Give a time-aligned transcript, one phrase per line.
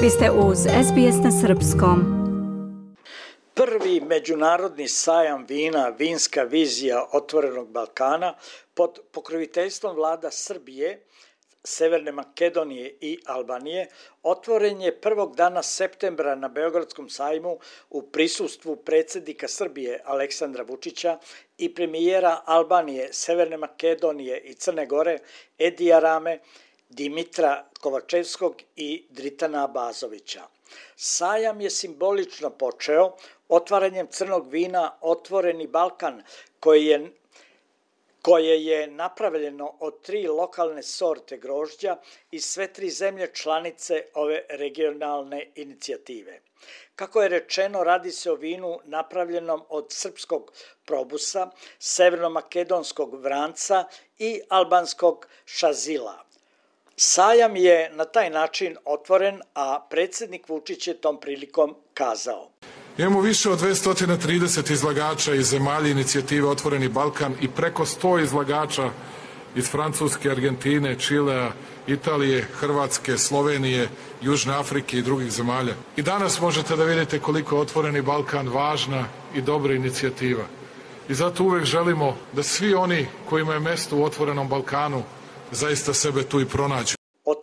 [0.00, 1.98] Vi ste uz SBS na Srpskom.
[3.54, 8.34] Prvi međunarodni sajam vina Vinska vizija Otvorenog Balkana
[8.74, 11.04] pod pokroviteljstvom vlada Srbije,
[11.64, 13.88] Severne Makedonije i Albanije
[14.22, 17.58] otvoren je prvog dana septembra na Beogradskom sajmu
[17.90, 21.18] u prisustvu predsednika Srbije Aleksandra Vučića
[21.58, 25.18] i premijera Albanije, Severne Makedonije i Crne Gore
[25.58, 26.38] Edija Rame,
[26.88, 30.42] Dimitra Kovačevskog i Dritana Bazovića.
[30.96, 33.16] Sajam je simbolično počeo
[33.48, 36.22] otvaranjem crnog vina Otvoreni Balkan,
[36.60, 37.10] koji je
[38.26, 41.96] koje je napravljeno od tri lokalne sorte grožđa
[42.30, 46.40] i sve tri zemlje članice ove regionalne inicijative.
[46.96, 50.52] Kako je rečeno, radi se o vinu napravljenom od srpskog
[50.84, 53.84] probusa, severnomakedonskog vranca
[54.18, 56.26] i albanskog šazila.
[56.98, 62.48] Sajam je na taj način otvoren, a predsednik Vučić je tom prilikom kazao.
[62.98, 68.90] Imamo više od 230 izlagača iz zemalja inicijative Otvoreni Balkan i preko 100 izlagača
[69.56, 71.50] iz Francuske, Argentine, Čilea,
[71.86, 73.88] Italije, Hrvatske, Slovenije,
[74.22, 75.74] Južne Afrike i drugih zemalja.
[75.96, 79.04] I danas možete da vidite koliko je Otvoreni Balkan važna
[79.34, 80.44] i dobra inicijativa.
[81.08, 85.02] I zato uvek želimo da svi oni kojima je mesto u Otvorenom Balkanu
[85.50, 86.95] zaista sebe tu i pronađu.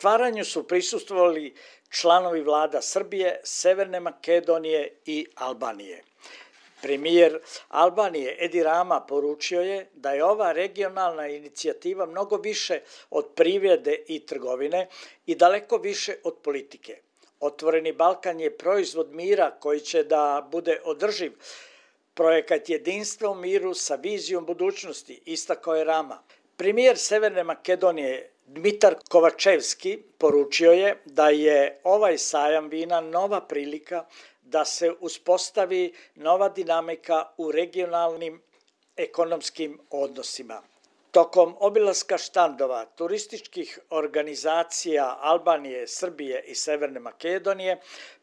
[0.03, 1.53] Otvaranju su prisustvovali
[1.89, 6.03] članovi vlada Srbije, Severne Makedonije i Albanije.
[6.81, 13.95] Premijer Albanije Edi Rama poručio je da je ova regionalna inicijativa mnogo više od privrede
[14.07, 14.87] i trgovine
[15.25, 16.97] i daleko više od politike.
[17.39, 21.31] Otvoreni Balkan je proizvod mira koji će da bude održiv
[22.13, 26.23] projekat jedinstva u miru sa vizijom budućnosti, istako je Rama.
[26.57, 34.05] Premijer Severne Makedonije Dmitar Kovačevski poručio je da je ovaj sajam vina nova prilika
[34.41, 38.41] da se uspostavi nova dinamika u regionalnim
[38.97, 40.61] ekonomskim odnosima.
[41.13, 47.75] Tokom obilaska štandova turističkih organizacija Albanije, Srbije i Severne Makedonije,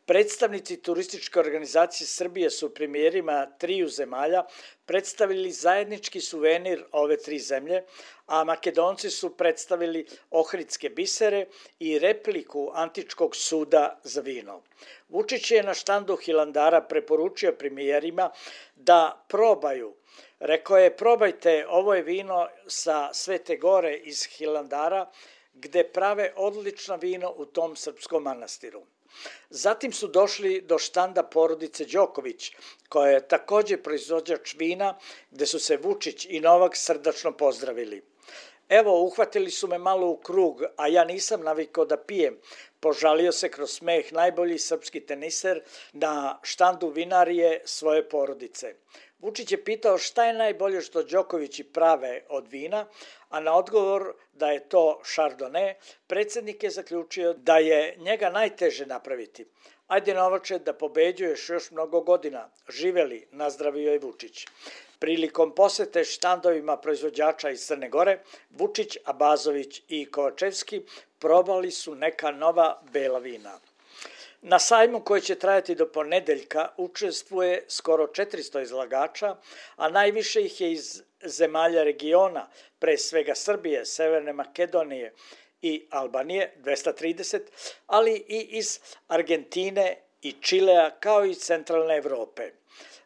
[0.07, 4.43] predstavnici turističke organizacije Srbije su premijerima triju zemalja
[4.87, 7.85] predstavili zajednički suvenir ove tri zemlje,
[8.27, 11.47] a Makedonci su predstavili ohridske bisere
[11.79, 14.63] i repliku antičkog suda za vino.
[15.09, 18.31] Vučić je na štandu Hilandara preporučio premijerima
[18.77, 19.95] da probaju
[20.41, 25.11] Rekao je, probajte, ovo je vino sa Svete Gore iz Hilandara,
[25.55, 28.83] gde prave odlično vino u tom srpskom manastiru.
[29.51, 32.53] Zatim su došli do štanda porodice Đoković,
[32.89, 34.99] koja je takođe proizvođač vina,
[35.31, 38.03] gde su se Vučić i Novak srdačno pozdravili.
[38.69, 42.39] Evo, uhvatili su me malo u krug, a ja nisam navikao da pijem.
[42.81, 45.63] Požalio se kroz smeh najbolji srpski teniser
[45.93, 48.75] na štandu vinarije svoje porodice.
[49.21, 52.87] Vučić je pitao šta je najbolje što Đokovići prave od vina,
[53.29, 55.75] a na odgovor da je to Chardonnay,
[56.07, 59.47] predsednik je zaključio da je njega najteže napraviti.
[59.87, 62.49] Ajde Novače da pobeđuješ još mnogo godina.
[62.69, 64.47] Živeli, nazdravio je Vučić.
[64.99, 68.19] Prilikom posete štandovima proizvođača iz Crne Gore,
[68.51, 70.83] Vučić, Abazović i Kovačevski
[71.19, 73.59] probali su neka nova bela vina.
[74.43, 79.37] Na sajmu koji će trajati do ponedeljka učestvuje skoro 400 izlagača,
[79.77, 85.13] a najviše ih je iz zemalja regiona, pre svega Srbije, Severne Makedonije
[85.63, 87.41] i Albanije, 230,
[87.87, 92.51] ali i iz Argentine i Čilea, kao i centralne Evrope.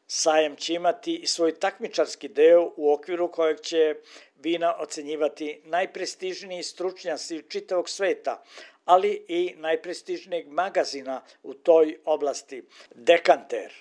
[0.06, 3.94] Sajam će imati i svoj takmičarski deo u okviru kojeg će
[4.36, 8.42] vina ocenjivati najprestižniji stručnjaci čitavog sveta,
[8.84, 12.62] ali i najprestižnijeg magazina u toj oblasti,
[12.94, 13.72] Dekanter.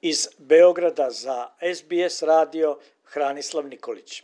[0.00, 4.22] Iz Beograda za SBS radio Hranislav Nikolić.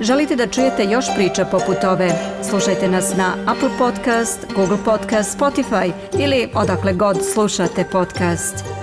[0.00, 2.10] Želite da čujete još priča poput ove?
[2.50, 8.79] Slušajte nas na Apple Podcast, Google Podcast, Spotify ili odakle god slušate podcast.